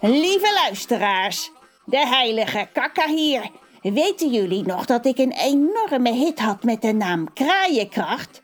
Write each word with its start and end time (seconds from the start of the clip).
Lieve 0.00 0.52
luisteraars, 0.64 1.50
de 1.84 2.06
heilige 2.06 2.68
kakka 2.72 3.08
hier. 3.08 3.50
Weten 3.82 4.30
jullie 4.30 4.62
nog 4.62 4.84
dat 4.84 5.06
ik 5.06 5.18
een 5.18 5.32
enorme 5.32 6.12
hit 6.12 6.38
had 6.38 6.62
met 6.62 6.82
de 6.82 6.92
naam 6.92 7.32
Kraaienkracht? 7.32 8.42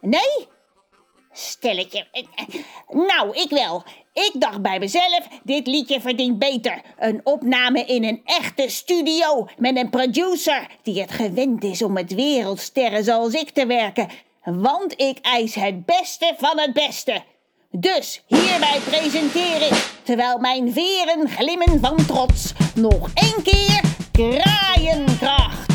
Nee? 0.00 0.48
Stelletje. 1.32 2.06
Nou, 2.88 3.36
ik 3.36 3.50
wel. 3.50 3.84
Ik 4.12 4.32
dacht 4.38 4.62
bij 4.62 4.78
mezelf, 4.78 5.28
dit 5.42 5.66
liedje 5.66 6.00
verdient 6.00 6.38
beter. 6.38 6.80
Een 6.98 7.20
opname 7.24 7.84
in 7.84 8.04
een 8.04 8.20
echte 8.24 8.68
studio 8.68 9.48
met 9.58 9.76
een 9.76 9.90
producer 9.90 10.66
die 10.82 11.00
het 11.00 11.10
gewend 11.10 11.64
is 11.64 11.82
om 11.82 11.92
met 11.92 12.14
wereldsterren 12.14 13.04
zoals 13.04 13.32
ik 13.32 13.50
te 13.50 13.66
werken. 13.66 14.08
Want 14.44 15.00
ik 15.00 15.18
eis 15.18 15.54
het 15.54 15.86
beste 15.86 16.34
van 16.38 16.58
het 16.58 16.72
beste. 16.72 17.22
Dus 17.80 18.22
hierbij 18.26 18.78
presenteer 18.84 19.62
ik, 19.62 19.90
terwijl 20.02 20.38
mijn 20.38 20.72
veren 20.72 21.28
glimmen 21.28 21.80
van 21.80 22.06
trots, 22.06 22.52
nog 22.74 23.10
één 23.14 23.42
keer 23.42 23.80
kraaienkracht. 24.12 25.72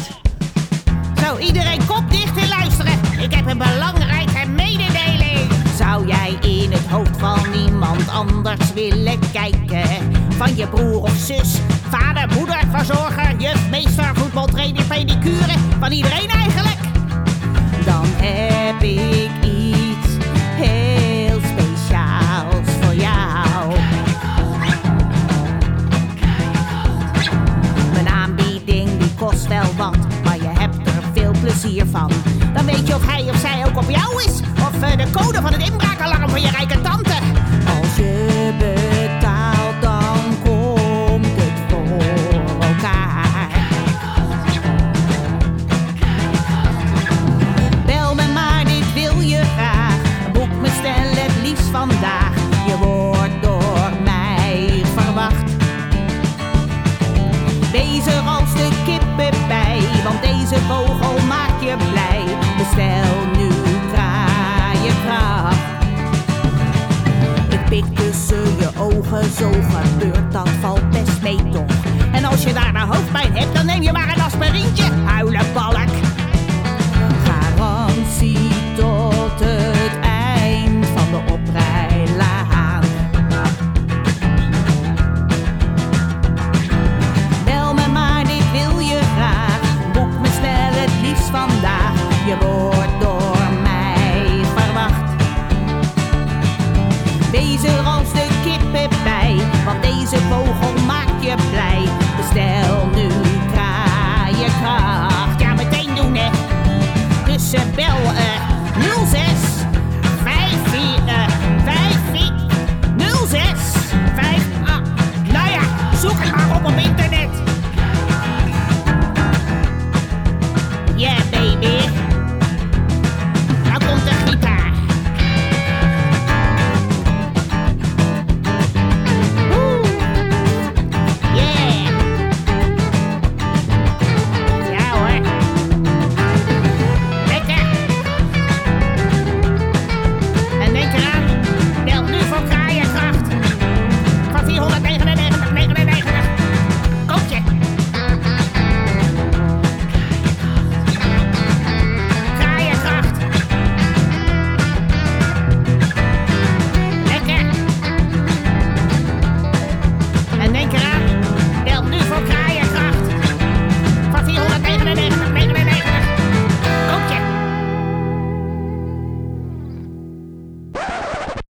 Zo, 1.24 1.38
iedereen 1.38 1.86
kop 1.86 2.04
dicht 2.10 2.38
en 2.38 2.48
luisteren. 2.48 3.00
Ik 3.20 3.34
heb 3.34 3.46
een 3.46 3.58
belangrijke 3.58 4.48
mededeling. 4.48 5.52
Zou 5.78 6.08
jij 6.08 6.38
in 6.42 6.72
het 6.72 6.88
hoofd 6.88 7.18
van 7.18 7.40
niemand 7.52 8.10
anders 8.10 8.74
willen 8.74 9.20
kijken? 9.32 10.14
Van 10.38 10.56
je 10.56 10.68
broer 10.68 11.02
of 11.02 11.16
zus, 11.16 11.54
kost 29.32 29.48
wel 29.48 29.74
wat, 29.78 29.98
maar 30.24 30.38
je 30.38 30.50
hebt 30.60 30.88
er 30.88 31.04
veel 31.14 31.32
plezier 31.42 31.86
van. 31.86 32.12
Dan 32.54 32.66
weet 32.66 32.88
je 32.88 32.96
of 32.96 33.06
hij 33.06 33.30
of 33.30 33.36
zij 33.36 33.66
ook 33.66 33.78
op 33.78 33.90
jou 33.90 34.24
is, 34.24 34.40
of 34.40 34.82
eh, 34.82 34.98
de 34.98 35.12
code 35.12 35.42
van 35.42 35.54
het 35.54 35.68
inbraakalarm 35.70 36.30
van 36.30 36.42
je 36.42 36.50
rijke 36.50 36.82
tante. 36.82 37.14
Als 37.80 37.96
je 37.96 38.31
vogel 60.68 61.26
maakt 61.28 61.62
je 61.62 61.76
blij. 61.92 62.24
Bestel 62.58 63.26
nu 63.38 63.48
kraaienkracht. 63.94 65.58
Ik 67.50 67.66
pik 67.70 67.96
tussen 67.96 68.58
je 68.60 68.70
ogen, 68.78 69.24
zo 69.38 69.52
gebeurt 69.52 70.32
dat 70.32 70.50
valt 70.62 70.90
best 70.90 71.22
mee 71.22 71.50
toch. 71.52 71.76
En 72.12 72.26
als 72.26 72.44
je 72.44 72.54
daar 72.54 72.74
de 72.74 72.80
hoofdpijn 72.80 73.38
hebt, 73.38 73.56
dan 73.56 73.66
neem 73.66 73.82
je 73.82 73.92
maar 73.92 74.14
een 74.16 74.21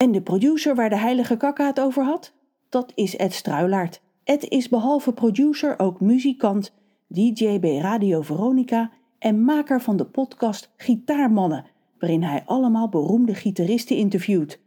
En 0.02 0.12
de 0.12 0.22
producer 0.22 0.76
waar 0.76 0.90
de 0.90 0.98
heilige 0.98 1.38
kakka 1.38 1.66
het 1.66 1.80
over 1.80 2.04
had? 2.04 2.34
Dat 2.70 2.92
is 2.96 3.16
Ed 3.16 3.34
Struilaert. 3.34 4.02
Ed 4.24 4.44
is 4.44 4.70
behalve 4.70 5.14
producer 5.14 5.80
ook 5.80 6.00
muzikant, 6.00 6.74
DJ 7.08 7.60
bij 7.60 7.78
Radio 7.78 8.22
Veronica 8.22 8.92
en 9.20 9.44
maker 9.44 9.82
van 9.82 9.98
de 9.98 10.06
podcast 10.06 10.72
Gitaarmannen, 10.78 11.66
waarin 12.00 12.24
hij 12.24 12.44
allemaal 12.46 12.90
beroemde 12.90 13.36
gitaristen 13.36 13.96
interviewt. 13.96 14.60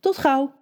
Tot 0.00 0.16
gauw! 0.16 0.52